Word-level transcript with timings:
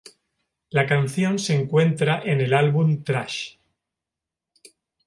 La 0.71 0.87
canción 0.87 1.37
se 1.37 1.53
encuentra 1.53 2.23
en 2.25 2.41
el 2.41 2.55
álbum 2.55 3.03
"Trash". 3.03 3.57